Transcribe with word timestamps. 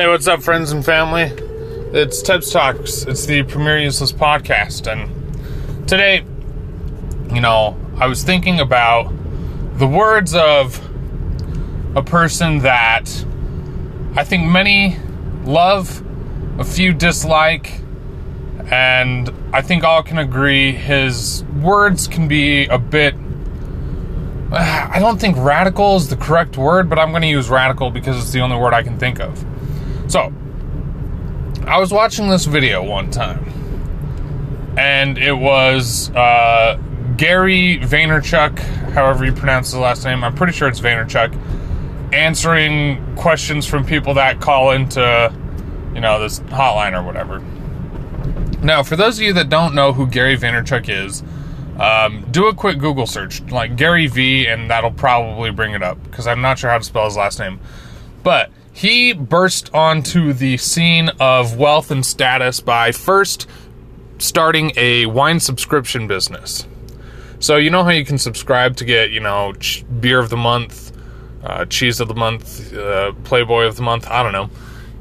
Hey, 0.00 0.08
what's 0.08 0.26
up, 0.26 0.42
friends 0.42 0.72
and 0.72 0.82
family? 0.82 1.24
It's 1.92 2.22
Tips 2.22 2.50
Talks. 2.50 3.02
It's 3.02 3.26
the 3.26 3.42
premier 3.42 3.78
useless 3.78 4.12
podcast, 4.12 4.90
and 4.90 5.86
today, 5.86 6.24
you 7.34 7.42
know, 7.42 7.78
I 7.98 8.06
was 8.06 8.24
thinking 8.24 8.60
about 8.60 9.12
the 9.76 9.86
words 9.86 10.34
of 10.34 10.80
a 11.94 12.02
person 12.02 12.60
that 12.60 13.10
I 14.16 14.24
think 14.24 14.46
many 14.46 14.96
love, 15.44 16.02
a 16.58 16.64
few 16.64 16.94
dislike, 16.94 17.82
and 18.70 19.30
I 19.52 19.60
think 19.60 19.84
all 19.84 20.02
can 20.02 20.16
agree 20.16 20.72
his 20.72 21.44
words 21.60 22.08
can 22.08 22.26
be 22.26 22.64
a 22.68 22.78
bit. 22.78 23.14
I 24.50 24.96
don't 24.98 25.20
think 25.20 25.36
radical 25.36 25.96
is 25.96 26.08
the 26.08 26.16
correct 26.16 26.56
word, 26.56 26.88
but 26.88 26.98
I'm 26.98 27.10
going 27.10 27.20
to 27.20 27.28
use 27.28 27.50
radical 27.50 27.90
because 27.90 28.16
it's 28.16 28.32
the 28.32 28.40
only 28.40 28.56
word 28.56 28.72
I 28.72 28.82
can 28.82 28.98
think 28.98 29.20
of. 29.20 29.44
So, 30.10 30.32
I 31.68 31.78
was 31.78 31.92
watching 31.92 32.28
this 32.28 32.44
video 32.44 32.82
one 32.82 33.12
time, 33.12 33.44
and 34.76 35.16
it 35.16 35.34
was 35.34 36.10
uh, 36.16 36.80
Gary 37.16 37.78
Vaynerchuk, 37.80 38.58
however 38.90 39.24
you 39.24 39.32
pronounce 39.32 39.68
his 39.70 39.78
last 39.78 40.04
name. 40.04 40.24
I'm 40.24 40.34
pretty 40.34 40.52
sure 40.52 40.66
it's 40.66 40.80
Vaynerchuk, 40.80 41.32
answering 42.12 43.14
questions 43.14 43.66
from 43.66 43.86
people 43.86 44.14
that 44.14 44.40
call 44.40 44.72
into, 44.72 45.32
you 45.94 46.00
know, 46.00 46.18
this 46.18 46.40
hotline 46.40 47.00
or 47.00 47.04
whatever. 47.04 47.38
Now, 48.64 48.82
for 48.82 48.96
those 48.96 49.16
of 49.18 49.22
you 49.22 49.32
that 49.34 49.48
don't 49.48 49.76
know 49.76 49.92
who 49.92 50.08
Gary 50.08 50.36
Vaynerchuk 50.36 50.88
is, 50.88 51.22
um, 51.78 52.26
do 52.32 52.48
a 52.48 52.54
quick 52.54 52.80
Google 52.80 53.06
search, 53.06 53.42
like 53.42 53.76
Gary 53.76 54.08
V, 54.08 54.48
and 54.48 54.68
that'll 54.68 54.90
probably 54.90 55.52
bring 55.52 55.72
it 55.72 55.84
up 55.84 56.02
because 56.02 56.26
I'm 56.26 56.40
not 56.40 56.58
sure 56.58 56.68
how 56.68 56.78
to 56.78 56.84
spell 56.84 57.04
his 57.04 57.16
last 57.16 57.38
name. 57.38 57.60
But 58.24 58.50
he 58.72 59.12
burst 59.12 59.72
onto 59.74 60.32
the 60.32 60.56
scene 60.56 61.10
of 61.20 61.56
wealth 61.56 61.90
and 61.90 62.04
status 62.04 62.60
by 62.60 62.92
first 62.92 63.46
starting 64.18 64.72
a 64.76 65.06
wine 65.06 65.40
subscription 65.40 66.06
business. 66.06 66.66
So 67.40 67.56
you 67.56 67.70
know 67.70 67.84
how 67.84 67.90
you 67.90 68.04
can 68.04 68.18
subscribe 68.18 68.76
to 68.76 68.84
get, 68.84 69.10
you 69.10 69.20
know, 69.20 69.54
ch- 69.54 69.84
beer 70.00 70.18
of 70.18 70.28
the 70.28 70.36
month, 70.36 70.92
uh, 71.42 71.64
cheese 71.64 72.00
of 72.00 72.08
the 72.08 72.14
month, 72.14 72.74
uh, 72.74 73.12
Playboy 73.24 73.64
of 73.64 73.76
the 73.76 73.82
month. 73.82 74.06
I 74.08 74.22
don't 74.22 74.32
know. 74.32 74.50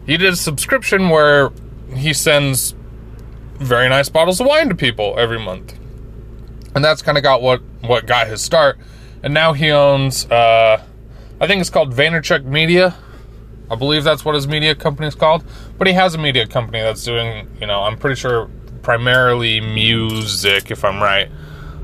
He 0.05 0.17
did 0.17 0.33
a 0.33 0.35
subscription 0.37 1.09
where 1.09 1.51
he 1.93 2.13
sends 2.13 2.73
very 3.57 3.89
nice 3.89 4.07
bottles 4.07 4.39
of 4.39 4.47
wine 4.47 4.69
to 4.69 4.75
people 4.75 5.15
every 5.17 5.37
month, 5.37 5.77
and 6.73 6.83
that's 6.83 7.01
kind 7.01 7.17
of 7.17 7.23
got 7.23 7.41
what 7.41 7.61
what 7.81 8.05
got 8.05 8.27
his 8.27 8.41
start. 8.41 8.77
And 9.21 9.33
now 9.33 9.51
he 9.51 9.69
owns, 9.69 10.25
uh, 10.31 10.81
I 11.41 11.47
think 11.47 11.59
it's 11.59 11.69
called 11.69 11.93
Vaynerchuk 11.93 12.45
Media. 12.45 12.95
I 13.69 13.75
believe 13.75 14.03
that's 14.03 14.25
what 14.25 14.35
his 14.35 14.47
media 14.47 14.75
company 14.75 15.07
is 15.07 15.15
called. 15.15 15.43
But 15.77 15.87
he 15.87 15.93
has 15.93 16.15
a 16.15 16.17
media 16.17 16.47
company 16.47 16.79
that's 16.79 17.03
doing, 17.03 17.49
you 17.59 17.67
know, 17.67 17.81
I'm 17.81 17.97
pretty 17.97 18.15
sure 18.15 18.49
primarily 18.81 19.61
music, 19.61 20.71
if 20.71 20.83
I'm 20.83 21.01
right. 21.01 21.29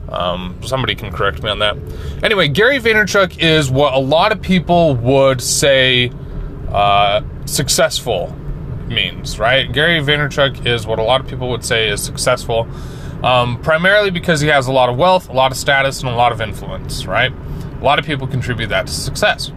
Um, 0.09 0.59
somebody 0.63 0.95
can 0.95 1.11
correct 1.11 1.41
me 1.41 1.49
on 1.49 1.59
that. 1.59 1.77
Anyway, 2.23 2.47
Gary 2.47 2.79
Vaynerchuk 2.79 3.39
is 3.39 3.71
what 3.71 3.93
a 3.93 3.99
lot 3.99 4.31
of 4.31 4.41
people 4.41 4.95
would 4.95 5.41
say 5.41 6.11
uh, 6.69 7.21
successful 7.45 8.35
means, 8.87 9.39
right? 9.39 9.71
Gary 9.71 9.99
Vaynerchuk 9.99 10.65
is 10.65 10.85
what 10.85 10.99
a 10.99 11.03
lot 11.03 11.21
of 11.21 11.27
people 11.27 11.49
would 11.49 11.65
say 11.65 11.89
is 11.89 12.03
successful, 12.03 12.67
um, 13.23 13.59
primarily 13.61 14.11
because 14.11 14.41
he 14.41 14.47
has 14.47 14.67
a 14.67 14.71
lot 14.71 14.89
of 14.89 14.97
wealth, 14.97 15.29
a 15.29 15.33
lot 15.33 15.51
of 15.51 15.57
status, 15.57 16.01
and 16.01 16.09
a 16.09 16.15
lot 16.15 16.31
of 16.31 16.39
influence, 16.39 17.05
right? 17.05 17.31
A 17.31 17.83
lot 17.83 17.97
of 17.97 18.05
people 18.05 18.27
contribute 18.27 18.67
that 18.67 18.87
to 18.87 18.93
success. 18.93 19.51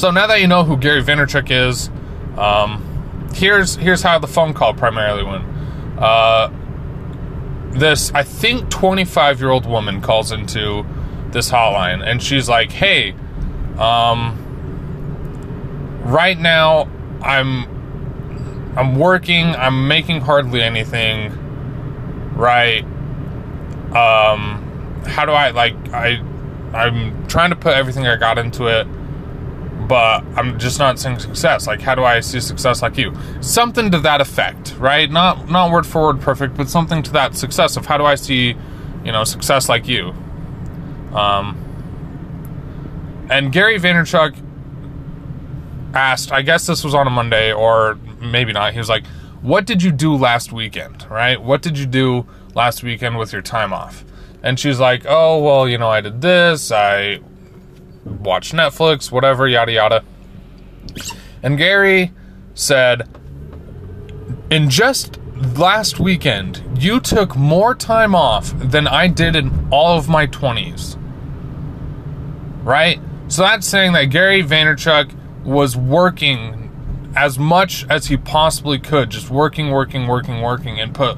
So 0.00 0.10
now 0.10 0.26
that 0.28 0.40
you 0.40 0.46
know 0.46 0.64
who 0.64 0.78
Gary 0.78 1.02
Vaynerchuk 1.02 1.50
is, 1.50 1.90
um, 2.38 3.28
here's 3.34 3.76
here's 3.76 4.00
how 4.00 4.18
the 4.18 4.26
phone 4.26 4.54
call 4.54 4.72
primarily 4.72 5.22
went. 5.22 5.44
Uh, 5.98 6.50
this 7.72 8.10
I 8.14 8.22
think 8.22 8.70
25 8.70 9.40
year 9.40 9.50
old 9.50 9.66
woman 9.66 10.00
calls 10.00 10.32
into 10.32 10.86
this 11.32 11.50
hotline 11.50 12.02
and 12.02 12.22
she's 12.22 12.48
like, 12.48 12.72
"Hey, 12.72 13.14
um, 13.78 14.38
right 16.06 16.38
now 16.38 16.88
I'm 17.20 18.74
I'm 18.78 18.98
working. 18.98 19.48
I'm 19.48 19.86
making 19.86 20.22
hardly 20.22 20.62
anything. 20.62 21.30
Right? 22.38 22.84
Um, 23.94 25.02
how 25.04 25.26
do 25.26 25.32
I 25.32 25.50
like 25.50 25.74
I 25.92 26.22
I'm 26.72 27.26
trying 27.26 27.50
to 27.50 27.56
put 27.56 27.74
everything 27.74 28.06
I 28.06 28.16
got 28.16 28.38
into 28.38 28.64
it." 28.64 28.86
But 29.90 30.22
I'm 30.36 30.56
just 30.56 30.78
not 30.78 31.00
seeing 31.00 31.18
success. 31.18 31.66
Like, 31.66 31.80
how 31.80 31.96
do 31.96 32.04
I 32.04 32.20
see 32.20 32.38
success 32.38 32.80
like 32.80 32.96
you? 32.96 33.12
Something 33.40 33.90
to 33.90 33.98
that 33.98 34.20
effect, 34.20 34.76
right? 34.78 35.10
Not 35.10 35.50
not 35.50 35.72
word 35.72 35.84
for 35.84 36.02
word 36.02 36.20
perfect, 36.20 36.56
but 36.56 36.68
something 36.68 37.02
to 37.02 37.12
that 37.14 37.34
success 37.34 37.76
of 37.76 37.86
how 37.86 37.98
do 37.98 38.04
I 38.04 38.14
see, 38.14 38.54
you 39.04 39.10
know, 39.10 39.24
success 39.24 39.68
like 39.68 39.88
you. 39.88 40.14
Um, 41.12 41.56
and 43.30 43.50
Gary 43.50 43.80
Vaynerchuk 43.80 44.36
asked, 45.92 46.30
I 46.30 46.42
guess 46.42 46.68
this 46.68 46.84
was 46.84 46.94
on 46.94 47.08
a 47.08 47.10
Monday 47.10 47.52
or 47.52 47.98
maybe 48.20 48.52
not. 48.52 48.72
He 48.72 48.78
was 48.78 48.88
like, 48.88 49.04
"What 49.42 49.66
did 49.66 49.82
you 49.82 49.90
do 49.90 50.14
last 50.14 50.52
weekend? 50.52 51.04
Right? 51.10 51.42
What 51.42 51.62
did 51.62 51.76
you 51.76 51.86
do 51.86 52.26
last 52.54 52.84
weekend 52.84 53.18
with 53.18 53.32
your 53.32 53.42
time 53.42 53.72
off?" 53.72 54.04
And 54.40 54.56
she's 54.56 54.78
like, 54.78 55.02
"Oh, 55.08 55.42
well, 55.42 55.68
you 55.68 55.78
know, 55.78 55.90
I 55.90 56.00
did 56.00 56.20
this. 56.20 56.70
I 56.70 57.18
watch 58.04 58.52
Netflix, 58.52 59.10
whatever, 59.10 59.46
yada 59.48 59.72
yada. 59.72 60.04
And 61.42 61.56
Gary 61.56 62.12
said, 62.54 63.08
in 64.50 64.68
just 64.68 65.18
last 65.56 66.00
weekend, 66.00 66.62
you 66.76 67.00
took 67.00 67.36
more 67.36 67.74
time 67.74 68.14
off 68.14 68.52
than 68.56 68.86
I 68.86 69.08
did 69.08 69.36
in 69.36 69.68
all 69.70 69.96
of 69.96 70.08
my 70.08 70.26
20s. 70.26 70.96
Right? 72.62 73.00
So 73.28 73.42
that's 73.42 73.66
saying 73.66 73.92
that 73.92 74.06
Gary 74.06 74.42
Vaynerchuk 74.42 75.14
was 75.44 75.76
working 75.76 77.12
as 77.16 77.38
much 77.38 77.86
as 77.88 78.06
he 78.06 78.16
possibly 78.16 78.78
could, 78.78 79.10
just 79.10 79.30
working, 79.30 79.70
working, 79.70 80.06
working, 80.06 80.40
working, 80.40 80.78
and 80.78 80.94
put 80.94 81.16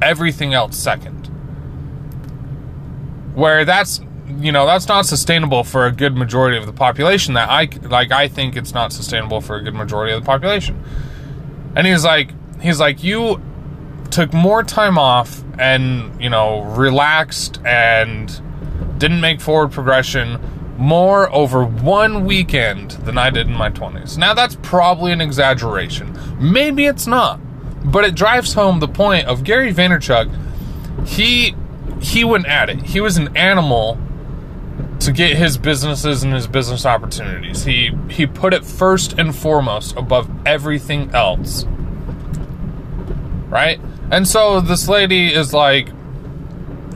everything 0.00 0.54
else 0.54 0.76
second. 0.76 1.26
Where 3.34 3.64
that's 3.64 4.00
you 4.26 4.52
know 4.52 4.66
that's 4.66 4.88
not 4.88 5.04
sustainable 5.06 5.64
for 5.64 5.86
a 5.86 5.92
good 5.92 6.16
majority 6.16 6.56
of 6.56 6.66
the 6.66 6.72
population 6.72 7.34
that 7.34 7.48
i 7.50 7.68
like 7.88 8.10
i 8.10 8.26
think 8.26 8.56
it's 8.56 8.72
not 8.72 8.92
sustainable 8.92 9.40
for 9.40 9.56
a 9.56 9.62
good 9.62 9.74
majority 9.74 10.12
of 10.12 10.20
the 10.20 10.26
population. 10.26 10.82
And 11.76 11.86
he's 11.86 12.04
like 12.04 12.32
he's 12.60 12.80
like 12.80 13.02
you 13.02 13.40
took 14.10 14.32
more 14.32 14.62
time 14.62 14.96
off 14.98 15.42
and 15.58 16.20
you 16.22 16.30
know 16.30 16.62
relaxed 16.62 17.60
and 17.64 18.28
didn't 18.98 19.20
make 19.20 19.40
forward 19.40 19.72
progression 19.72 20.40
more 20.78 21.32
over 21.32 21.64
one 21.64 22.24
weekend 22.24 22.92
than 22.92 23.18
i 23.18 23.30
did 23.30 23.46
in 23.46 23.52
my 23.52 23.70
20s 23.70 24.18
now 24.18 24.34
that's 24.34 24.56
probably 24.62 25.12
an 25.12 25.20
exaggeration. 25.20 26.18
Maybe 26.40 26.86
it's 26.86 27.06
not. 27.06 27.40
But 27.84 28.04
it 28.04 28.14
drives 28.14 28.54
home 28.54 28.80
the 28.80 28.88
point 28.88 29.26
of 29.26 29.44
gary 29.44 29.72
vaynerchuk. 29.72 31.06
He 31.06 31.54
he 32.00 32.24
went 32.24 32.46
at 32.46 32.70
it. 32.70 32.82
He 32.82 33.00
was 33.00 33.16
an 33.16 33.36
animal 33.36 33.98
to 35.04 35.12
get 35.12 35.36
his 35.36 35.58
businesses 35.58 36.22
and 36.22 36.32
his 36.32 36.46
business 36.46 36.86
opportunities. 36.86 37.64
He 37.64 37.90
he 38.08 38.26
put 38.26 38.54
it 38.54 38.64
first 38.64 39.18
and 39.18 39.34
foremost 39.34 39.96
above 39.96 40.30
everything 40.46 41.14
else. 41.14 41.64
Right? 43.48 43.80
And 44.10 44.26
so 44.26 44.60
this 44.60 44.88
lady 44.88 45.32
is 45.32 45.52
like, 45.52 45.88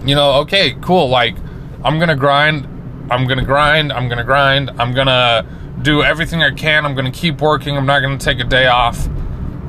you 0.05 0.15
know, 0.15 0.33
okay, 0.41 0.75
cool, 0.81 1.09
like 1.09 1.37
I'm 1.85 1.99
going 1.99 2.09
to 2.09 2.17
grind, 2.17 2.67
I'm 3.11 3.27
going 3.27 3.39
to 3.39 3.45
grind, 3.45 3.93
I'm 3.93 4.09
going 4.09 4.19
to 4.19 4.25
grind, 4.25 4.71
I'm 4.79 4.93
going 4.93 5.07
to 5.07 5.47
do 5.83 6.03
everything 6.03 6.43
I 6.43 6.51
can, 6.51 6.85
I'm 6.85 6.95
going 6.95 7.11
to 7.11 7.19
keep 7.19 7.41
working, 7.41 7.77
I'm 7.77 7.87
not 7.87 8.01
going 8.01 8.19
to 8.19 8.25
take 8.25 8.41
a 8.41 8.45
day 8.45 8.67
off. 8.67 9.07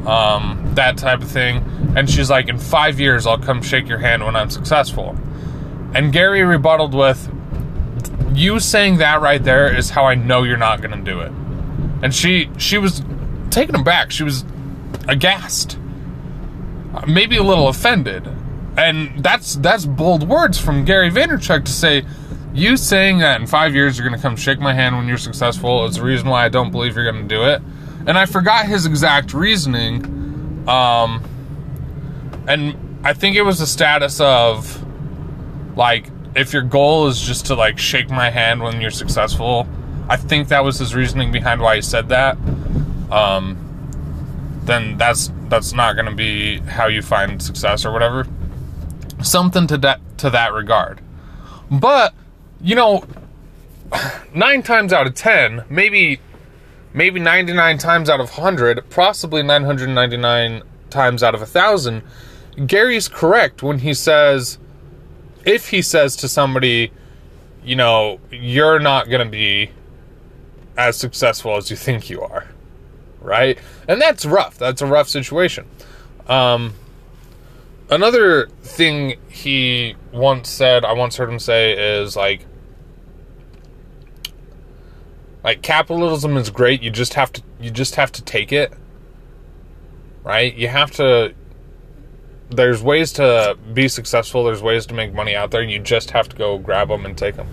Um, 0.08 0.72
that 0.76 0.98
type 0.98 1.22
of 1.22 1.30
thing. 1.30 1.58
And 1.96 2.10
she's 2.10 2.30
like, 2.30 2.48
in 2.48 2.58
five 2.58 3.00
years, 3.00 3.28
I'll 3.28 3.38
come 3.38 3.62
shake 3.62 3.88
your 3.88 3.98
hand 3.98 4.24
when 4.24 4.36
I'm 4.36 4.50
successful. 4.50 5.16
And 5.94 6.14
Gary 6.14 6.42
rebutted 6.44 6.94
with, 6.94 7.30
you 8.34 8.60
saying 8.60 8.98
that 8.98 9.22
right 9.22 9.44
there 9.44 9.76
is 9.76 9.90
how 9.90 10.06
I 10.06 10.16
know 10.16 10.44
you're 10.44 10.58
not 10.58 10.82
going 10.82 10.98
to 10.98 11.12
do 11.12 11.20
it. 11.22 11.32
And 12.02 12.14
she 12.14 12.50
she 12.58 12.78
was 12.78 13.04
taken 13.50 13.76
aback. 13.76 14.12
She 14.12 14.24
was 14.24 14.46
aghast, 15.08 15.78
maybe 17.08 17.38
a 17.38 17.44
little 17.44 17.68
offended, 17.68 18.28
and 18.78 19.24
that's 19.24 19.56
that's 19.56 19.86
bold 19.86 20.28
words 20.28 20.60
from 20.60 20.86
Gary 20.86 21.12
Vaynerchuk 21.12 21.66
to 21.66 21.72
say. 21.72 22.06
You 22.52 22.78
saying 22.78 23.20
that 23.20 23.40
in 23.40 23.46
five 23.46 23.76
years 23.76 23.98
you're 23.98 24.08
going 24.08 24.20
to 24.20 24.22
come 24.22 24.36
shake 24.36 24.60
my 24.60 24.74
hand 24.74 24.98
when 24.98 25.08
you're 25.08 25.20
successful 25.20 25.86
is 25.86 25.96
the 25.96 26.04
reason 26.04 26.28
why 26.28 26.46
I 26.46 26.50
don't 26.50 26.72
believe 26.72 26.96
you're 26.96 27.10
going 27.10 27.28
to 27.28 27.36
do 27.36 27.46
it. 27.46 27.62
And 28.08 28.18
I 28.18 28.26
forgot 28.26 28.66
his 28.66 28.88
exact 28.88 29.36
reasoning. 29.36 30.68
Um, 30.68 31.24
and 32.48 33.00
I 33.04 33.14
think 33.14 33.36
it 33.36 33.44
was 33.44 33.60
the 33.60 33.68
status 33.68 34.20
of 34.20 34.84
like 35.78 36.09
if 36.36 36.54
your 36.54 36.62
goal 36.62 37.08
is 37.08 37.20
just 37.20 37.48
to 37.48 37.56
like 37.56 37.78
shake 37.78 38.10
my 38.10 38.30
hand 38.30 38.62
when 38.62 38.82
you're 38.82 38.92
successful, 38.92 39.68
I 40.10 40.18
think 40.18 40.48
that 40.50 40.64
was 40.64 40.80
his 40.80 40.96
reasoning 40.96 41.32
behind 41.32 41.62
why 41.62 41.76
he 41.76 41.82
said 41.82 42.10
that. 42.10 42.38
Um, 43.12 43.58
then 44.64 44.98
that's 44.98 45.32
that's 45.48 45.74
not 45.74 45.94
going 45.94 46.06
to 46.06 46.16
be 46.16 46.60
how 46.60 46.88
you 46.88 47.02
find 47.02 47.42
success 47.42 47.86
or 47.86 47.92
whatever. 47.92 48.28
Something 49.22 49.68
to 49.68 49.78
that 49.80 50.00
to 50.20 50.30
that 50.30 50.54
regard. 50.54 51.02
But 51.72 52.14
you 52.62 52.76
know, 52.76 53.04
nine 54.34 54.64
times 54.64 54.94
out 54.94 55.08
of 55.08 55.16
ten, 55.16 55.64
maybe 55.70 56.20
maybe 56.94 57.20
99 57.20 57.78
times 57.78 58.10
out 58.10 58.20
of 58.20 58.30
100, 58.38 58.90
possibly 58.90 59.44
999 59.44 60.64
times 60.90 61.24
out 61.24 61.36
of 61.36 61.42
a 61.42 61.44
1,000, 61.44 62.04
Gary's 62.66 63.08
correct 63.08 63.62
when 63.62 63.80
he 63.80 63.94
says, 63.94 64.58
if 65.46 65.70
he 65.70 65.82
says 65.82 66.16
to 66.18 66.28
somebody, 66.28 66.92
you 67.64 67.76
know, 67.76 68.20
you're 68.32 68.80
not 68.80 69.10
going 69.10 69.26
to 69.26 69.32
be 69.32 69.72
as 70.78 70.98
successful 70.98 71.58
as 71.58 71.70
you 71.70 71.76
think 71.76 72.10
you 72.10 72.22
are, 72.22 72.48
right? 73.22 73.60
And 73.88 74.02
that's 74.02 74.26
rough. 74.26 74.58
That's 74.58 74.82
a 74.82 74.86
rough 74.86 75.10
situation. 75.10 75.68
Um, 76.28 76.74
another 77.90 78.48
thing 78.62 79.20
he 79.30 79.96
once 80.12 80.50
said, 80.50 80.86
I 80.86 80.94
once 80.94 81.18
heard 81.18 81.30
him 81.30 81.40
say, 81.40 82.00
is 82.02 82.16
like, 82.16 82.46
like 85.44 85.62
capitalism 85.62 86.38
is 86.38 86.50
great. 86.50 86.82
You 86.82 86.92
just 86.92 87.14
have 87.14 87.32
to 87.34 87.42
you 87.60 87.72
just 87.72 87.96
have 87.96 88.12
to 88.14 88.24
take 88.24 88.52
it. 88.52 88.74
Right? 90.24 90.54
You 90.54 90.68
have 90.68 90.92
to 90.92 91.34
there's 92.50 92.82
ways 92.82 93.14
to 93.14 93.58
be 93.74 93.88
successful. 93.88 94.44
There's 94.44 94.62
ways 94.62 94.86
to 94.88 94.94
make 94.94 95.14
money 95.14 95.36
out 95.36 95.52
there. 95.52 95.62
You 95.62 95.80
just 95.80 96.12
have 96.12 96.30
to 96.30 96.36
go 96.36 96.58
grab 96.58 96.90
them 96.90 97.06
and 97.06 97.18
take 97.18 97.36
them. 97.36 97.48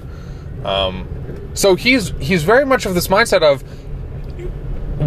Um, 0.65 1.51
so 1.55 1.75
he's 1.75 2.11
he's 2.21 2.43
very 2.43 2.65
much 2.65 2.87
of 2.87 2.95
this 2.95 3.09
mindset 3.09 3.43
of 3.43 3.63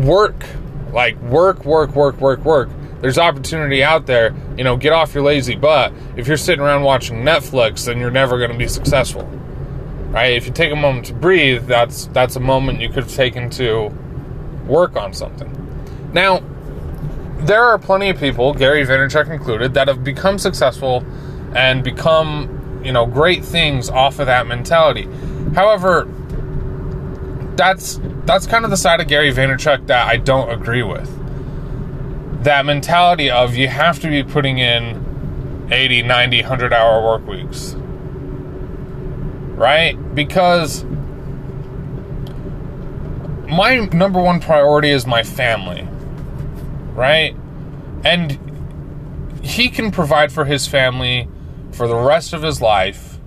work, 0.06 0.45
like 0.91 1.19
work, 1.21 1.65
work, 1.65 1.95
work, 1.95 2.19
work, 2.19 2.44
work. 2.45 2.69
There's 3.01 3.18
opportunity 3.18 3.83
out 3.83 4.06
there. 4.06 4.36
You 4.57 4.63
know, 4.63 4.75
get 4.77 4.94
off 4.94 5.13
your 5.13 5.24
lazy 5.24 5.56
butt. 5.56 5.94
If 6.18 6.27
you're 6.27 6.38
sitting 6.38 6.62
around 6.63 6.83
watching 6.83 7.24
Netflix, 7.24 7.86
then 7.86 7.97
you're 8.00 8.12
never 8.12 8.38
going 8.38 8.51
to 8.51 8.57
be 8.57 8.68
successful 8.68 9.27
right? 10.09 10.33
If 10.33 10.47
you 10.47 10.53
take 10.53 10.71
a 10.71 10.75
moment 10.75 11.06
to 11.07 11.13
breathe, 11.13 11.65
that's 11.68 12.07
that's 12.07 12.36
a 12.36 12.39
moment 12.39 12.81
you 12.81 12.89
could 12.89 13.03
have 13.03 13.13
taken 13.13 13.50
to 13.51 13.89
work 14.68 14.95
on 14.95 15.13
something. 15.13 15.56
Now, 16.13 16.41
there 17.41 17.63
are 17.63 17.77
plenty 17.77 18.09
of 18.09 18.19
people, 18.19 18.53
Gary 18.53 18.86
Vaynerchuk 18.86 19.30
included, 19.30 19.74
that 19.74 19.88
have 19.88 20.03
become 20.03 20.38
successful 20.38 21.06
and 21.56 21.83
become, 21.83 22.81
you 22.83 22.91
know, 22.91 23.06
great 23.06 23.44
things 23.44 23.89
off 23.89 24.19
of 24.19 24.27
that 24.27 24.47
mentality. 24.47 25.07
However, 25.56 26.07
that's 27.56 28.00
that's 28.25 28.45
kind 28.45 28.63
of 28.63 28.71
the 28.71 28.77
side 28.77 29.01
of 29.01 29.07
Gary 29.07 29.31
Vaynerchuk 29.31 29.88
that 29.88 30.07
I 30.07 30.18
don't 30.18 30.50
agree 30.50 30.83
with. 30.83 31.15
That 32.44 32.65
mentality 32.65 33.30
of 33.30 33.56
you 33.56 33.68
have 33.68 34.00
to 34.01 34.07
be 34.07 34.24
putting 34.24 34.59
in 34.59 35.68
80, 35.71 36.03
90, 36.03 36.41
100 36.41 36.74
hour 36.74 37.03
work 37.03 37.27
weeks 37.27 37.75
right? 39.59 39.94
Because 40.15 40.86
my 43.50 43.89
number 43.91 44.21
one 44.21 44.39
priority 44.39 44.89
is 44.89 45.06
my 45.06 45.21
family, 45.21 45.86
right? 47.00 47.34
And 48.04 48.38
he 49.42 49.69
can 49.69 49.90
provide 49.90 50.31
for 50.34 50.44
his 50.46 50.68
family 50.68 51.30
for 51.72 51.88
the 51.88 51.96
rest 51.96 52.34
of 52.34 52.44
his 52.44 52.62
life 52.62 53.18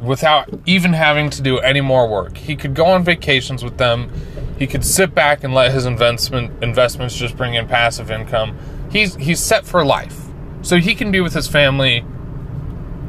without 0.00 0.48
even 0.64 0.94
having 0.94 1.28
to 1.28 1.42
do 1.42 1.58
any 1.58 1.82
more 1.82 2.08
work. 2.08 2.38
He 2.38 2.56
could 2.56 2.74
go 2.74 2.86
on 2.86 3.04
vacations 3.04 3.62
with 3.62 3.76
them. 3.76 4.10
He 4.58 4.66
could 4.66 4.84
sit 4.84 5.14
back 5.14 5.44
and 5.44 5.52
let 5.54 5.72
his 5.72 5.84
investment 5.84 6.62
investments 6.62 7.14
just 7.14 7.36
bring 7.36 7.54
in 7.54 7.68
passive 7.68 8.10
income. 8.10 8.56
He's 8.90 9.14
he's 9.16 9.40
set 9.40 9.66
for 9.66 9.84
life. 9.84 10.24
So 10.62 10.78
he 10.78 10.94
can 10.94 11.10
be 11.12 11.20
with 11.20 11.34
his 11.34 11.46
family 11.46 12.04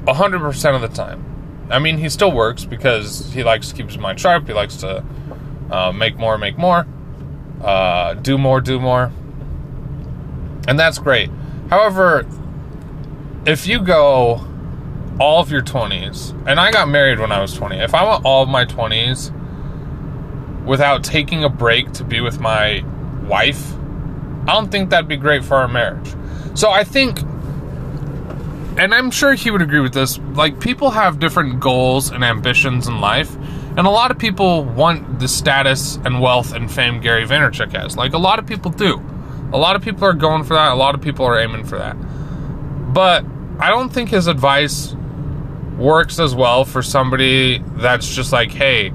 100% 0.05 0.75
of 0.75 0.81
the 0.81 0.87
time. 0.89 1.25
I 1.69 1.79
mean, 1.79 1.97
he 1.97 2.09
still 2.09 2.31
works 2.31 2.65
because 2.65 3.31
he 3.33 3.43
likes 3.43 3.69
to 3.69 3.75
keep 3.75 3.87
his 3.87 3.97
mind 3.97 4.19
sharp. 4.19 4.47
He 4.47 4.53
likes 4.53 4.77
to 4.77 5.03
uh, 5.71 5.91
make 5.91 6.17
more, 6.17 6.37
make 6.37 6.57
more, 6.57 6.85
uh, 7.61 8.15
do 8.15 8.37
more, 8.37 8.59
do 8.61 8.79
more. 8.79 9.11
And 10.69 10.79
that's 10.79 10.99
great. 10.99 11.31
However, 11.71 12.27
if 13.47 13.65
you 13.65 13.81
go 13.81 14.45
all 15.19 15.41
of 15.41 15.51
your 15.51 15.63
20s, 15.63 16.47
and 16.47 16.59
I 16.59 16.71
got 16.71 16.87
married 16.87 17.19
when 17.19 17.31
I 17.31 17.41
was 17.41 17.55
20, 17.55 17.77
if 17.77 17.95
I 17.95 18.07
went 18.07 18.23
all 18.23 18.43
of 18.43 18.49
my 18.49 18.65
20s 18.65 19.33
without 20.65 21.03
taking 21.03 21.43
a 21.43 21.49
break 21.49 21.91
to 21.93 22.03
be 22.03 22.21
with 22.21 22.39
my 22.39 22.83
wife, 23.23 23.73
I 24.47 24.53
don't 24.53 24.71
think 24.71 24.91
that'd 24.91 25.07
be 25.07 25.17
great 25.17 25.43
for 25.43 25.55
our 25.57 25.67
marriage. 25.67 26.13
So 26.53 26.69
I 26.69 26.83
think 26.83 27.19
and 28.77 28.93
I'm 28.93 29.11
sure 29.11 29.33
he 29.33 29.51
would 29.51 29.63
agree 29.63 29.81
with 29.81 29.93
this. 29.93 30.19
Like, 30.35 30.61
people 30.61 30.91
have 30.91 31.19
different 31.19 31.59
goals 31.59 32.11
and 32.11 32.23
ambitions 32.23 32.87
in 32.87 33.01
life, 33.01 33.35
and 33.75 33.79
a 33.79 33.89
lot 33.89 34.09
of 34.09 34.17
people 34.17 34.63
want 34.63 35.19
the 35.19 35.27
status 35.27 35.97
and 36.05 36.21
wealth 36.21 36.53
and 36.53 36.71
fame 36.71 37.01
Gary 37.01 37.25
Vaynerchuk 37.25 37.73
has. 37.73 37.97
Like, 37.97 38.13
a 38.13 38.17
lot 38.17 38.39
of 38.39 38.45
people 38.45 38.71
do. 38.71 39.03
A 39.51 39.57
lot 39.57 39.75
of 39.75 39.81
people 39.81 40.05
are 40.05 40.13
going 40.13 40.43
for 40.43 40.53
that. 40.53 40.71
A 40.71 40.75
lot 40.75 40.95
of 40.95 41.01
people 41.01 41.25
are 41.25 41.39
aiming 41.39 41.65
for 41.65 41.77
that. 41.77 41.93
But 42.93 43.25
I 43.59 43.69
don't 43.69 43.89
think 43.89 44.09
his 44.09 44.27
advice 44.27 44.93
works 45.77 46.19
as 46.19 46.35
well 46.35 46.65
for 46.65 46.81
somebody 46.81 47.59
that's 47.59 48.13
just 48.13 48.31
like, 48.31 48.51
hey, 48.51 48.91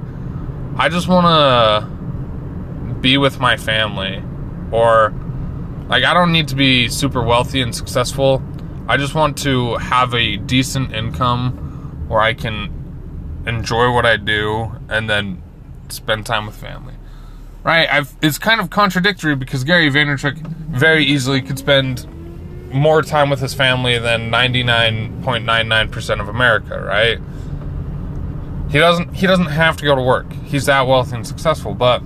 I 0.77 0.89
just 0.89 1.09
want 1.09 1.27
to 1.27 2.95
be 3.01 3.19
with 3.19 3.41
my 3.41 3.57
family. 3.57 4.23
Or, 4.71 5.13
like, 5.89 6.05
I 6.05 6.15
don't 6.15 6.33
need 6.33 6.49
to 6.49 6.57
be 6.57 6.89
super 6.89 7.23
wealthy 7.23 7.61
and 7.61 7.75
successful 7.75 8.43
I 8.87 8.99
just 8.99 9.15
want 9.15 9.39
to 9.39 9.77
have 9.77 10.13
a 10.13 10.37
decent 10.37 10.93
income 10.93 12.05
where 12.07 12.21
I 12.21 12.35
can 12.35 13.43
enjoy 13.47 13.91
what 13.95 14.05
I 14.05 14.19
do 14.19 14.73
and 14.91 15.09
then 15.09 15.43
spend 15.89 16.27
time 16.27 16.45
with 16.45 16.55
family. 16.55 16.94
Right? 17.65 17.93
I've, 17.93 18.15
it's 18.23 18.39
kind 18.39 18.61
of 18.61 18.71
contradictory 18.71 19.35
because 19.35 19.65
Gary 19.65 19.91
Vaynerchuk 19.91 20.37
very 20.69 21.05
easily 21.05 21.43
could 21.43 21.59
spend 21.59 22.07
more 22.73 23.03
time 23.03 23.31
with 23.31 23.41
his 23.41 23.55
family 23.55 23.99
than 23.99 24.31
99.99% 24.31 26.21
of 26.21 26.29
America, 26.29 26.81
right? 26.81 27.19
He 28.71 28.79
doesn't 28.79 29.15
he 29.15 29.27
doesn't 29.27 29.47
have 29.47 29.77
to 29.79 29.85
go 29.85 29.95
to 29.95 30.03
work. 30.03 30.33
He's 30.33 30.67
that 30.67 30.87
wealthy 30.87 31.17
and 31.17 31.27
successful, 31.27 31.75
but 31.75 32.03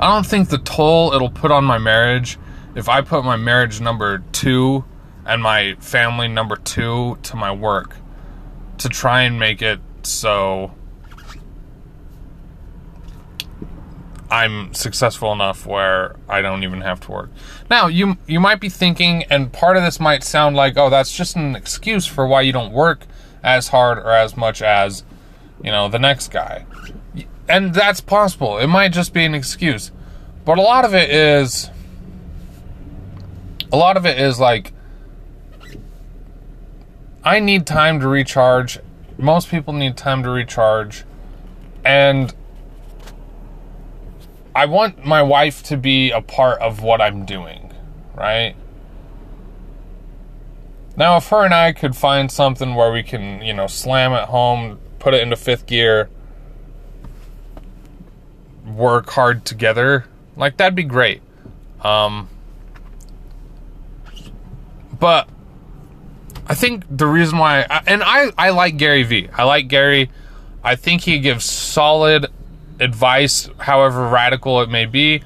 I 0.00 0.12
don't 0.12 0.26
think 0.26 0.48
the 0.48 0.58
toll 0.58 1.12
it'll 1.12 1.30
put 1.30 1.50
on 1.50 1.64
my 1.64 1.78
marriage 1.78 2.38
if 2.74 2.88
I 2.88 3.02
put 3.02 3.24
my 3.24 3.36
marriage 3.36 3.80
number 3.80 4.18
2 4.32 4.84
and 5.26 5.42
my 5.42 5.74
family 5.76 6.28
number 6.28 6.56
two 6.56 7.18
to 7.22 7.36
my 7.36 7.52
work 7.52 7.96
to 8.78 8.88
try 8.88 9.22
and 9.22 9.38
make 9.38 9.62
it 9.62 9.80
so 10.02 10.72
I'm 14.34 14.74
successful 14.74 15.30
enough 15.30 15.64
where 15.64 16.16
I 16.28 16.42
don't 16.42 16.64
even 16.64 16.80
have 16.80 16.98
to 17.02 17.12
work. 17.12 17.30
Now, 17.70 17.86
you 17.86 18.18
you 18.26 18.40
might 18.40 18.58
be 18.58 18.68
thinking 18.68 19.22
and 19.30 19.52
part 19.52 19.76
of 19.76 19.84
this 19.84 20.00
might 20.00 20.24
sound 20.24 20.56
like, 20.56 20.76
"Oh, 20.76 20.90
that's 20.90 21.16
just 21.16 21.36
an 21.36 21.54
excuse 21.54 22.04
for 22.04 22.26
why 22.26 22.40
you 22.40 22.50
don't 22.50 22.72
work 22.72 23.06
as 23.44 23.68
hard 23.68 23.96
or 23.96 24.10
as 24.10 24.36
much 24.36 24.60
as, 24.60 25.04
you 25.62 25.70
know, 25.70 25.86
the 25.86 26.00
next 26.00 26.32
guy." 26.32 26.66
And 27.48 27.74
that's 27.74 28.00
possible. 28.00 28.58
It 28.58 28.66
might 28.66 28.92
just 28.92 29.12
be 29.12 29.24
an 29.24 29.36
excuse. 29.36 29.92
But 30.44 30.58
a 30.58 30.62
lot 30.62 30.84
of 30.84 30.94
it 30.94 31.10
is 31.10 31.70
a 33.70 33.76
lot 33.76 33.96
of 33.96 34.04
it 34.04 34.18
is 34.18 34.40
like 34.40 34.72
I 37.22 37.38
need 37.38 37.68
time 37.68 38.00
to 38.00 38.08
recharge. 38.08 38.80
Most 39.16 39.48
people 39.48 39.72
need 39.72 39.96
time 39.96 40.24
to 40.24 40.30
recharge. 40.30 41.04
And 41.84 42.34
I 44.54 44.66
want 44.66 45.04
my 45.04 45.22
wife 45.22 45.62
to 45.64 45.76
be 45.76 46.10
a 46.10 46.20
part 46.20 46.60
of 46.60 46.82
what 46.82 47.00
I'm 47.00 47.24
doing, 47.24 47.72
right? 48.14 48.54
Now, 50.96 51.16
if 51.16 51.28
her 51.28 51.44
and 51.44 51.52
I 51.52 51.72
could 51.72 51.96
find 51.96 52.30
something 52.30 52.74
where 52.74 52.92
we 52.92 53.02
can, 53.02 53.42
you 53.42 53.52
know, 53.52 53.66
slam 53.66 54.12
at 54.12 54.28
home, 54.28 54.78
put 55.00 55.12
it 55.12 55.22
into 55.22 55.34
fifth 55.34 55.66
gear, 55.66 56.08
work 58.64 59.10
hard 59.10 59.44
together, 59.44 60.04
like 60.36 60.56
that'd 60.56 60.76
be 60.76 60.84
great. 60.84 61.20
Um, 61.82 62.28
but 65.00 65.28
I 66.46 66.54
think 66.54 66.84
the 66.88 67.06
reason 67.06 67.38
why, 67.38 67.62
and 67.86 68.02
I, 68.04 68.30
I 68.38 68.50
like 68.50 68.76
Gary 68.76 69.02
Vee. 69.02 69.28
I 69.34 69.42
like 69.42 69.66
Gary. 69.66 70.10
I 70.62 70.76
think 70.76 71.02
he 71.02 71.18
gives 71.18 71.44
solid 71.44 72.26
advice, 72.80 73.48
however 73.58 74.08
radical 74.08 74.60
it 74.60 74.68
may 74.68 74.86
be. 74.86 75.22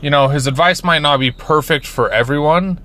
You 0.00 0.10
know, 0.10 0.28
his 0.28 0.46
advice 0.46 0.82
might 0.82 1.00
not 1.00 1.18
be 1.18 1.30
perfect 1.30 1.86
for 1.86 2.10
everyone. 2.10 2.80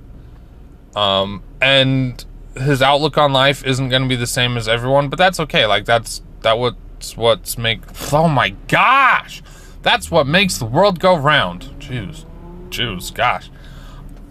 Um, 0.96 1.44
and 1.62 2.24
his 2.56 2.82
outlook 2.82 3.18
on 3.18 3.34
life 3.34 3.66
isn't 3.66 3.90
going 3.90 4.04
to 4.04 4.08
be 4.08 4.16
the 4.16 4.28
same 4.28 4.58
as 4.58 4.68
everyone, 4.68 5.10
but 5.10 5.18
that's 5.18 5.40
okay. 5.40 5.66
Like 5.66 5.86
that's 5.86 6.22
that 6.42 6.58
what's 6.58 7.18
what's 7.18 7.58
make. 7.58 7.82
Oh 8.14 8.28
my 8.28 8.50
gosh, 8.68 9.42
that's 9.82 10.10
what 10.12 10.28
makes 10.28 10.58
the 10.58 10.66
world 10.66 11.00
go 11.00 11.16
round. 11.16 11.64
Jeez. 11.80 12.26
Jews, 12.70 13.12
gosh. 13.12 13.50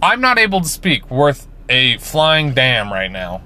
I'm 0.01 0.21
not 0.21 0.37
able 0.37 0.61
to 0.61 0.67
speak 0.67 1.09
worth 1.09 1.47
a 1.69 1.97
flying 1.97 2.53
damn 2.53 2.91
right 2.91 3.11
now. 3.11 3.41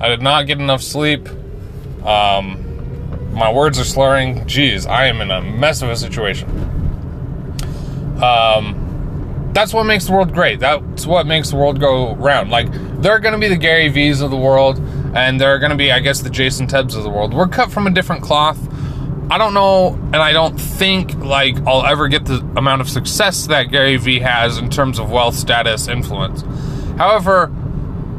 I 0.00 0.08
did 0.08 0.22
not 0.22 0.46
get 0.46 0.58
enough 0.58 0.82
sleep. 0.82 1.28
Um, 2.04 2.69
my 3.32 3.52
words 3.52 3.78
are 3.78 3.84
slurring. 3.84 4.40
Jeez, 4.46 4.88
I 4.88 5.06
am 5.06 5.20
in 5.20 5.30
a 5.30 5.40
mess 5.40 5.82
of 5.82 5.88
a 5.88 5.96
situation. 5.96 6.48
Um, 8.22 9.50
that's 9.52 9.72
what 9.72 9.84
makes 9.84 10.06
the 10.06 10.12
world 10.12 10.32
great. 10.32 10.60
That's 10.60 11.06
what 11.06 11.26
makes 11.26 11.50
the 11.50 11.56
world 11.56 11.80
go 11.80 12.14
round. 12.14 12.50
Like, 12.50 12.70
there 13.00 13.12
are 13.12 13.18
going 13.18 13.32
to 13.32 13.38
be 13.38 13.48
the 13.48 13.56
Gary 13.56 13.88
V's 13.88 14.20
of 14.20 14.30
the 14.30 14.36
world, 14.36 14.78
and 15.14 15.40
there 15.40 15.54
are 15.54 15.58
going 15.58 15.70
to 15.70 15.76
be, 15.76 15.90
I 15.90 16.00
guess, 16.00 16.20
the 16.20 16.30
Jason 16.30 16.66
Tebbs 16.66 16.94
of 16.94 17.02
the 17.02 17.10
world. 17.10 17.34
We're 17.34 17.48
cut 17.48 17.70
from 17.72 17.86
a 17.86 17.90
different 17.90 18.22
cloth. 18.22 18.58
I 19.30 19.38
don't 19.38 19.54
know, 19.54 19.94
and 19.94 20.16
I 20.16 20.32
don't 20.32 20.58
think 20.58 21.14
like 21.16 21.56
I'll 21.66 21.86
ever 21.86 22.08
get 22.08 22.24
the 22.24 22.38
amount 22.56 22.80
of 22.80 22.88
success 22.88 23.46
that 23.46 23.70
Gary 23.70 23.96
Vee 23.96 24.18
has 24.18 24.58
in 24.58 24.70
terms 24.70 24.98
of 24.98 25.10
wealth, 25.10 25.36
status, 25.36 25.86
influence. 25.86 26.42
However, 26.98 27.52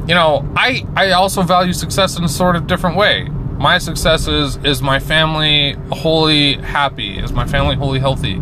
you 0.07 0.15
know, 0.15 0.49
I 0.55 0.85
I 0.95 1.11
also 1.11 1.41
value 1.41 1.73
success 1.73 2.17
in 2.17 2.23
a 2.23 2.29
sort 2.29 2.55
of 2.55 2.65
different 2.65 2.95
way. 2.95 3.29
My 3.61 3.77
success 3.77 4.27
is 4.27 4.57
is 4.57 4.81
my 4.81 4.99
family 4.99 5.73
wholly 5.91 6.55
happy? 6.55 7.17
Is 7.17 7.31
my 7.31 7.45
family 7.45 7.75
wholly 7.75 7.99
healthy? 7.99 8.35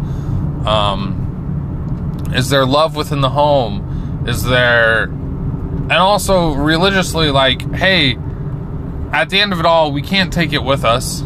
Um, 0.65 2.25
is 2.33 2.49
there 2.49 2.65
love 2.65 2.95
within 2.95 3.21
the 3.21 3.29
home? 3.29 4.25
Is 4.27 4.43
there, 4.43 5.03
and 5.03 5.93
also 5.93 6.53
religiously, 6.53 7.31
like, 7.31 7.61
hey, 7.73 8.17
at 9.11 9.29
the 9.29 9.39
end 9.39 9.53
of 9.53 9.59
it 9.59 9.65
all, 9.65 9.91
we 9.91 10.01
can't 10.01 10.31
take 10.31 10.53
it 10.53 10.63
with 10.63 10.83
us 10.83 11.23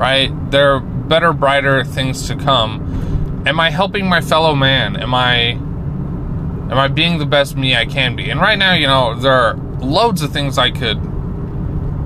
right? 0.00 0.32
There 0.50 0.76
are 0.76 0.80
better, 0.80 1.34
brighter 1.34 1.84
things 1.84 2.26
to 2.28 2.36
come. 2.36 3.44
Am 3.46 3.60
I 3.60 3.68
helping 3.68 4.08
my 4.08 4.22
fellow 4.22 4.54
man? 4.54 4.96
Am 4.96 5.14
I 5.14 5.50
am 6.70 6.78
I 6.78 6.88
being 6.88 7.18
the 7.18 7.26
best 7.26 7.54
me 7.54 7.76
I 7.76 7.84
can 7.84 8.16
be? 8.16 8.30
And 8.30 8.40
right 8.40 8.58
now, 8.58 8.72
you 8.72 8.86
know, 8.86 9.14
there 9.14 9.32
are 9.32 9.56
loads 9.80 10.22
of 10.22 10.32
things 10.32 10.56
I 10.56 10.70
could 10.70 10.98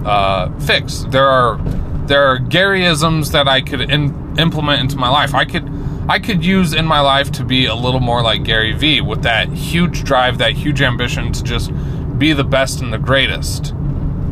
uh, 0.04 0.56
fix. 0.60 1.04
There 1.08 1.26
are 1.26 1.58
there 2.06 2.22
are 2.24 2.38
Garyisms 2.38 3.32
that 3.32 3.48
I 3.48 3.60
could 3.62 3.80
in, 3.80 4.38
implement 4.38 4.80
into 4.80 4.96
my 4.96 5.08
life. 5.08 5.34
I 5.34 5.44
could 5.44 5.68
I 6.08 6.18
could 6.18 6.44
use 6.44 6.74
in 6.74 6.84
my 6.84 7.00
life 7.00 7.32
to 7.32 7.44
be 7.44 7.64
a 7.64 7.74
little 7.74 8.00
more 8.00 8.22
like 8.22 8.44
Gary 8.44 8.72
Vee 8.72 9.00
with 9.00 9.22
that 9.22 9.48
huge 9.48 10.04
drive, 10.04 10.36
that 10.38 10.52
huge 10.52 10.82
ambition 10.82 11.32
to 11.32 11.42
just 11.42 11.72
be 12.18 12.32
the 12.34 12.44
best 12.44 12.80
and 12.80 12.92
the 12.92 12.98
greatest. 12.98 13.74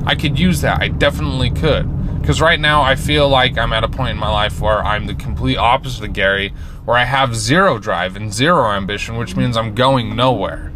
I 0.04 0.14
could 0.14 0.38
use 0.38 0.60
that. 0.60 0.82
I 0.82 0.88
definitely 0.88 1.50
could. 1.50 1.88
Because 2.20 2.40
right 2.40 2.60
now 2.60 2.82
I 2.82 2.94
feel 2.94 3.28
like 3.28 3.58
I'm 3.58 3.72
at 3.72 3.84
a 3.84 3.88
point 3.88 4.10
in 4.10 4.16
my 4.18 4.30
life 4.30 4.60
where 4.60 4.84
I'm 4.84 5.06
the 5.06 5.14
complete 5.14 5.56
opposite 5.56 6.04
of 6.04 6.12
Gary, 6.12 6.50
where 6.84 6.96
I 6.96 7.04
have 7.04 7.34
zero 7.34 7.78
drive 7.78 8.16
and 8.16 8.32
zero 8.32 8.70
ambition, 8.72 9.16
which 9.16 9.34
means 9.34 9.56
I'm 9.56 9.74
going 9.74 10.14
nowhere. 10.14 10.71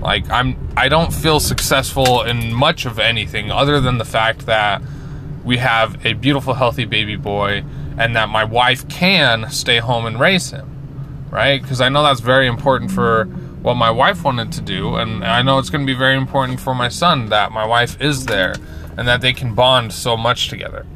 Like 0.00 0.28
I'm 0.30 0.56
I 0.76 0.88
don't 0.88 1.12
feel 1.12 1.40
successful 1.40 2.22
in 2.22 2.52
much 2.52 2.86
of 2.86 2.98
anything 2.98 3.50
other 3.50 3.80
than 3.80 3.98
the 3.98 4.04
fact 4.04 4.46
that 4.46 4.82
we 5.44 5.58
have 5.58 6.04
a 6.04 6.14
beautiful 6.14 6.54
healthy 6.54 6.84
baby 6.84 7.16
boy 7.16 7.64
and 7.98 8.16
that 8.16 8.28
my 8.28 8.44
wife 8.44 8.88
can 8.88 9.50
stay 9.50 9.78
home 9.78 10.06
and 10.06 10.18
raise 10.18 10.50
him. 10.50 10.66
Right? 11.30 11.60
Because 11.60 11.80
I 11.80 11.88
know 11.88 12.02
that's 12.02 12.20
very 12.20 12.46
important 12.46 12.90
for 12.90 13.24
what 13.62 13.74
my 13.74 13.90
wife 13.90 14.24
wanted 14.24 14.52
to 14.52 14.62
do 14.62 14.96
and 14.96 15.22
I 15.22 15.42
know 15.42 15.58
it's 15.58 15.70
going 15.70 15.86
to 15.86 15.92
be 15.92 15.98
very 15.98 16.16
important 16.16 16.60
for 16.60 16.74
my 16.74 16.88
son 16.88 17.28
that 17.28 17.52
my 17.52 17.66
wife 17.66 18.00
is 18.00 18.26
there 18.26 18.54
and 18.96 19.06
that 19.06 19.20
they 19.20 19.32
can 19.32 19.54
bond 19.54 19.92
so 19.92 20.16
much 20.16 20.48
together. 20.48 20.86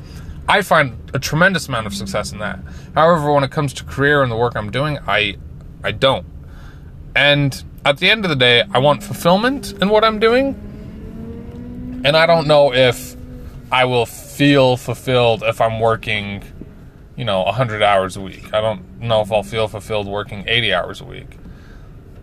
I 0.49 0.62
find 0.62 0.99
a 1.14 1.18
tremendous 1.18 1.68
amount 1.68 1.87
of 1.87 1.94
success 1.94 2.32
in 2.32 2.38
that. 2.38 2.58
However, 2.94 3.32
when 3.32 3.44
it 3.44 3.50
comes 3.50 3.73
to 3.75 3.84
career 3.84 4.23
and 4.23 4.30
the 4.30 4.37
work 4.37 4.56
I'm 4.56 4.70
doing, 4.70 4.99
I 5.06 5.37
I 5.82 5.92
don't. 5.92 6.26
And 7.14 7.62
at 7.84 7.98
the 7.98 8.10
end 8.10 8.24
of 8.24 8.28
the 8.28 8.36
day, 8.36 8.62
I 8.70 8.78
want 8.78 9.02
fulfillment 9.02 9.72
in 9.82 9.88
what 9.88 10.04
I'm 10.04 10.18
doing. 10.18 10.54
And 12.04 12.16
I 12.16 12.26
don't 12.26 12.46
know 12.46 12.72
if 12.72 13.16
I 13.70 13.84
will 13.84 14.06
feel 14.06 14.76
fulfilled 14.76 15.42
if 15.42 15.60
I'm 15.60 15.80
working, 15.80 16.42
you 17.16 17.24
know, 17.24 17.42
100 17.42 17.82
hours 17.82 18.16
a 18.16 18.20
week. 18.20 18.52
I 18.52 18.60
don't 18.60 19.00
know 19.00 19.20
if 19.20 19.32
I'll 19.32 19.42
feel 19.42 19.68
fulfilled 19.68 20.06
working 20.06 20.44
80 20.46 20.72
hours 20.72 21.00
a 21.00 21.04
week. 21.04 21.38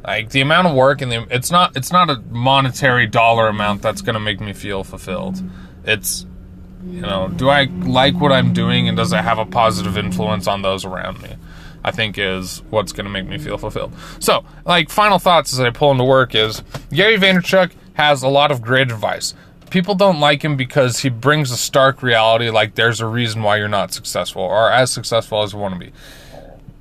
Like 0.03 0.30
the 0.30 0.41
amount 0.41 0.68
of 0.68 0.74
work 0.74 1.01
and 1.01 1.12
the 1.12 1.27
it's 1.30 1.51
not 1.51 1.77
it's 1.77 1.91
not 1.91 2.10
a 2.10 2.20
monetary 2.32 3.06
dollar 3.06 3.48
amount 3.48 3.84
that's 3.84 4.01
going 4.01 4.15
to 4.15 4.20
make 4.20 4.39
me 4.39 4.51
feel 4.51 4.84
fulfilled. 4.84 5.44
It's 5.86 6.25
you 6.84 7.01
know, 7.01 7.27
do 7.27 7.50
I 7.50 7.65
like 7.65 8.20
what 8.20 8.32
I'm 8.32 8.53
doing 8.53 8.88
and 8.88 8.98
does 8.98 9.13
it 9.13 9.18
have 9.18 9.38
a 9.38 9.46
positive 9.46 9.98
influence 9.98 10.48
on 10.48 10.63
those 10.63 10.86
around 10.86 11.22
me? 11.22 11.36
I 11.84 11.92
think 11.92 12.18
is 12.18 12.62
what's 12.70 12.92
going 12.92 13.06
to 13.06 13.12
make 13.12 13.28
me 13.28 13.38
feel 13.38 13.58
fulfilled. 13.58 13.94
So, 14.20 14.44
like 14.66 14.90
final 14.90 15.20
thoughts 15.20 15.54
as 15.54 15.60
I 15.60 15.70
pull 15.70 15.92
into 15.92 16.04
work 16.04 16.36
is 16.36 16.64
Gary 16.92 17.18
Vaynerchuk 17.18 17.72
has 17.94 18.24
a 18.24 18.28
lot 18.28 18.52
of 18.52 18.62
great 18.62 18.92
advice. 18.92 19.34
People 19.70 19.96
don't 19.96 20.20
like 20.20 20.44
him 20.44 20.58
because 20.58 21.00
he 21.00 21.10
brings 21.10 21.50
a 21.50 21.58
stark 21.58 22.04
reality 22.04 22.50
like 22.50 22.76
there's 22.76 23.00
a 23.00 23.08
reason 23.08 23.42
why 23.42 23.58
you're 23.58 23.70
not 23.70 23.94
successful 23.94 24.42
or 24.42 24.70
as 24.70 24.92
successful 24.92 25.44
as 25.44 25.54
you 25.54 25.60
want 25.60 25.74
to 25.74 25.80
be 25.80 25.94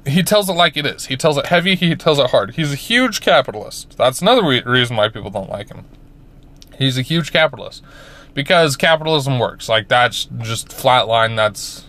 he 0.07 0.23
tells 0.23 0.49
it 0.49 0.55
like 0.55 0.77
it 0.77 0.87
is. 0.87 1.07
He 1.07 1.17
tells 1.17 1.37
it 1.37 1.47
heavy, 1.47 1.75
he 1.75 1.95
tells 1.95 2.19
it 2.19 2.31
hard. 2.31 2.55
He's 2.55 2.73
a 2.73 2.77
huge 2.77 3.21
capitalist. 3.21 3.97
That's 3.97 4.23
another 4.23 4.43
re- 4.43 4.63
reason 4.65 4.97
why 4.97 5.09
people 5.09 5.31
don't 5.31 5.51
like 5.51 5.69
him. 5.69 5.85
He's 6.79 6.97
a 6.97 7.03
huge 7.03 7.33
capitalist 7.33 7.83
because 8.35 8.77
capitalism 8.77 9.39
works. 9.39 9.69
Like 9.69 9.89
that's 9.89 10.27
just 10.39 10.69
flatline. 10.69 11.37
That's 11.37 11.85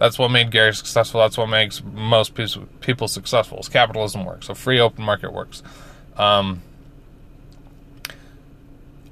that's 0.00 0.18
what 0.18 0.32
made 0.32 0.50
Gary 0.50 0.74
successful. 0.74 1.20
That's 1.20 1.38
what 1.38 1.46
makes 1.46 1.80
most 1.84 2.34
people 2.80 3.06
successful. 3.06 3.60
Is 3.60 3.68
capitalism 3.68 4.24
works. 4.24 4.48
So 4.48 4.54
free 4.54 4.80
open 4.80 5.04
market 5.04 5.32
works. 5.32 5.62
Um, 6.16 6.62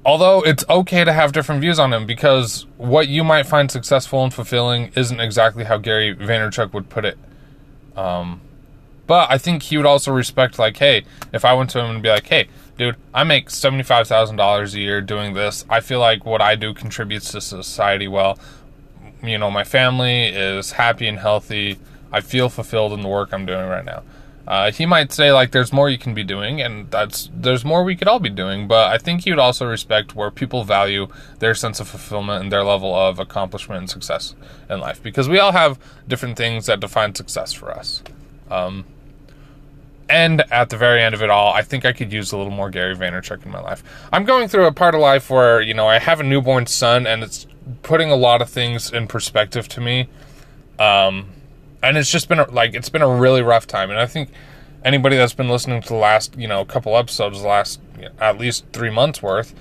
although 0.05 0.41
it's 0.41 0.65
okay 0.69 1.05
to 1.05 1.13
have 1.13 1.31
different 1.31 1.61
views 1.61 1.79
on 1.79 1.93
him 1.93 2.05
because 2.05 2.65
what 2.75 3.07
you 3.07 3.23
might 3.23 3.43
find 3.43 3.71
successful 3.71 4.23
and 4.23 4.33
fulfilling 4.33 4.91
isn't 4.97 5.21
exactly 5.21 5.63
how 5.63 5.77
Gary 5.77 6.13
Vaynerchuk 6.13 6.73
would 6.73 6.89
put 6.89 7.05
it 7.05 7.17
um, 7.99 8.39
but 9.07 9.29
I 9.29 9.37
think 9.37 9.63
he 9.63 9.75
would 9.77 9.85
also 9.85 10.11
respect, 10.11 10.57
like, 10.57 10.77
hey, 10.77 11.03
if 11.33 11.43
I 11.43 11.53
went 11.53 11.71
to 11.71 11.79
him 11.79 11.89
and 11.89 12.03
be 12.03 12.09
like, 12.09 12.27
hey, 12.27 12.47
dude, 12.77 12.95
I 13.13 13.23
make 13.23 13.49
$75,000 13.49 14.73
a 14.73 14.79
year 14.79 15.01
doing 15.01 15.33
this. 15.33 15.65
I 15.69 15.81
feel 15.81 15.99
like 15.99 16.25
what 16.25 16.41
I 16.41 16.55
do 16.55 16.73
contributes 16.73 17.31
to 17.31 17.41
society 17.41 18.07
well. 18.07 18.39
You 19.21 19.37
know, 19.37 19.51
my 19.51 19.63
family 19.63 20.25
is 20.25 20.71
happy 20.73 21.07
and 21.07 21.19
healthy. 21.19 21.77
I 22.11 22.21
feel 22.21 22.49
fulfilled 22.49 22.93
in 22.93 23.01
the 23.01 23.07
work 23.07 23.33
I'm 23.33 23.45
doing 23.45 23.67
right 23.67 23.85
now. 23.85 24.03
Uh, 24.47 24.71
he 24.71 24.85
might 24.85 25.11
say 25.11 25.31
like 25.31 25.51
there's 25.51 25.71
more 25.71 25.91
you 25.91 25.97
can 25.99 26.15
be 26.15 26.23
doing 26.23 26.59
and 26.59 26.89
that's 26.89 27.29
there's 27.35 27.63
more 27.63 27.83
we 27.83 27.95
could 27.95 28.07
all 28.07 28.19
be 28.19 28.31
doing 28.31 28.67
but 28.67 28.87
i 28.87 28.97
think 28.97 29.23
he 29.23 29.29
would 29.29 29.37
also 29.37 29.63
respect 29.63 30.15
where 30.15 30.31
people 30.31 30.63
value 30.63 31.07
their 31.37 31.53
sense 31.53 31.79
of 31.79 31.87
fulfillment 31.87 32.41
and 32.41 32.51
their 32.51 32.63
level 32.63 32.95
of 32.95 33.19
accomplishment 33.19 33.81
and 33.81 33.89
success 33.91 34.33
in 34.67 34.79
life 34.79 35.03
because 35.03 35.29
we 35.29 35.37
all 35.37 35.51
have 35.51 35.77
different 36.07 36.35
things 36.35 36.65
that 36.65 36.79
define 36.79 37.13
success 37.13 37.53
for 37.53 37.69
us 37.69 38.01
um, 38.49 38.85
and 40.09 40.43
at 40.51 40.69
the 40.71 40.77
very 40.77 41.01
end 41.03 41.13
of 41.13 41.21
it 41.21 41.29
all, 41.29 41.53
I 41.53 41.61
think 41.61 41.85
I 41.85 41.93
could 41.93 42.11
use 42.11 42.31
a 42.31 42.37
little 42.37 42.51
more 42.51 42.71
Gary 42.71 42.95
Vaynerchuk 42.95 43.45
in 43.45 43.51
my 43.51 43.61
life. 43.61 43.83
I'm 44.11 44.25
going 44.25 44.47
through 44.47 44.65
a 44.65 44.71
part 44.71 44.95
of 44.95 45.01
life 45.01 45.29
where, 45.29 45.61
you 45.61 45.75
know, 45.75 45.87
I 45.87 45.99
have 45.99 46.19
a 46.19 46.23
newborn 46.23 46.65
son 46.65 47.05
and 47.05 47.21
it's 47.21 47.45
putting 47.83 48.11
a 48.11 48.15
lot 48.15 48.41
of 48.41 48.49
things 48.49 48.91
in 48.91 49.07
perspective 49.07 49.67
to 49.69 49.81
me. 49.81 50.07
Um, 50.77 51.29
and 51.81 51.97
it's 51.97 52.11
just 52.11 52.27
been 52.27 52.39
a, 52.39 52.49
like 52.51 52.73
it's 52.73 52.89
been 52.89 53.01
a 53.01 53.09
really 53.09 53.41
rough 53.41 53.67
time 53.67 53.89
and 53.89 53.99
i 53.99 54.05
think 54.05 54.29
anybody 54.83 55.15
that's 55.15 55.33
been 55.33 55.49
listening 55.49 55.81
to 55.81 55.89
the 55.89 55.95
last 55.95 56.37
you 56.37 56.47
know 56.47 56.63
couple 56.65 56.97
episodes 56.97 57.41
the 57.41 57.47
last 57.47 57.79
you 57.97 58.03
know, 58.03 58.11
at 58.19 58.37
least 58.37 58.65
three 58.73 58.89
months 58.89 59.21
worth 59.21 59.53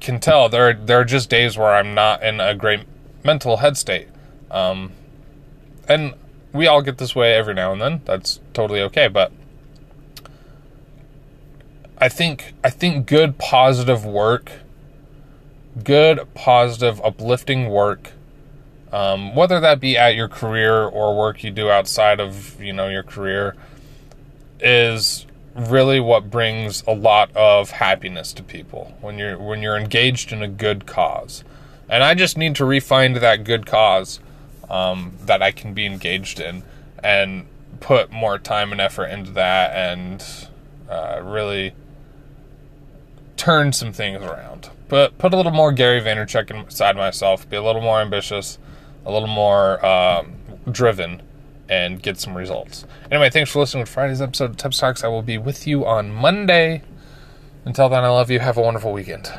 can 0.00 0.18
tell 0.18 0.48
there 0.48 0.72
there 0.74 1.00
are 1.00 1.04
just 1.04 1.28
days 1.28 1.56
where 1.56 1.74
i'm 1.74 1.94
not 1.94 2.22
in 2.22 2.40
a 2.40 2.54
great 2.54 2.80
mental 3.24 3.58
head 3.58 3.76
state 3.76 4.08
um, 4.50 4.90
and 5.88 6.14
we 6.52 6.66
all 6.66 6.82
get 6.82 6.98
this 6.98 7.14
way 7.14 7.34
every 7.34 7.54
now 7.54 7.72
and 7.72 7.80
then 7.80 8.00
that's 8.04 8.40
totally 8.52 8.80
okay 8.80 9.08
but 9.08 9.32
i 11.98 12.08
think 12.08 12.54
i 12.64 12.70
think 12.70 13.06
good 13.06 13.38
positive 13.38 14.04
work 14.04 14.52
good 15.84 16.26
positive 16.34 17.00
uplifting 17.02 17.68
work 17.70 18.12
um, 18.92 19.36
whether 19.36 19.60
that 19.60 19.80
be 19.80 19.96
at 19.96 20.14
your 20.14 20.28
career 20.28 20.82
or 20.84 21.16
work 21.16 21.44
you 21.44 21.50
do 21.50 21.70
outside 21.70 22.20
of 22.20 22.60
you 22.60 22.72
know 22.72 22.88
your 22.88 23.02
career 23.02 23.54
is 24.58 25.26
really 25.54 26.00
what 26.00 26.30
brings 26.30 26.82
a 26.86 26.92
lot 26.92 27.34
of 27.36 27.70
happiness 27.70 28.32
to 28.32 28.42
people 28.42 28.96
when 29.00 29.18
you're 29.18 29.38
when 29.38 29.62
you're 29.62 29.76
engaged 29.76 30.32
in 30.32 30.42
a 30.42 30.48
good 30.48 30.86
cause. 30.86 31.44
And 31.88 32.04
i 32.04 32.14
just 32.14 32.38
need 32.38 32.54
to 32.56 32.64
refine 32.64 33.14
that 33.14 33.44
good 33.44 33.66
cause 33.66 34.20
um, 34.68 35.12
that 35.22 35.42
i 35.42 35.50
can 35.50 35.74
be 35.74 35.86
engaged 35.86 36.40
in 36.40 36.62
and 37.02 37.46
put 37.80 38.12
more 38.12 38.38
time 38.38 38.72
and 38.72 38.80
effort 38.80 39.06
into 39.06 39.32
that 39.32 39.74
and 39.74 40.48
uh, 40.88 41.20
really 41.22 41.72
turn 43.36 43.72
some 43.72 43.92
things 43.92 44.22
around 44.22 44.70
put 44.90 45.16
put 45.16 45.32
a 45.32 45.36
little 45.36 45.52
more 45.52 45.72
gary 45.72 46.00
vaynerchuk 46.00 46.50
inside 46.50 46.96
myself 46.96 47.48
be 47.48 47.56
a 47.56 47.62
little 47.62 47.80
more 47.80 48.00
ambitious 48.00 48.58
a 49.06 49.10
little 49.10 49.28
more 49.28 49.84
um, 49.84 50.34
driven 50.70 51.22
and 51.68 52.02
get 52.02 52.18
some 52.18 52.36
results. 52.36 52.84
Anyway, 53.10 53.30
thanks 53.30 53.50
for 53.50 53.60
listening 53.60 53.84
to 53.84 53.90
Friday's 53.90 54.20
episode 54.20 54.50
of 54.50 54.56
Tips 54.56 54.78
Talks. 54.78 55.04
I 55.04 55.08
will 55.08 55.22
be 55.22 55.38
with 55.38 55.66
you 55.66 55.86
on 55.86 56.10
Monday. 56.10 56.82
Until 57.64 57.88
then, 57.88 58.02
I 58.02 58.08
love 58.08 58.28
you. 58.30 58.40
Have 58.40 58.56
a 58.56 58.62
wonderful 58.62 58.92
weekend. 58.92 59.30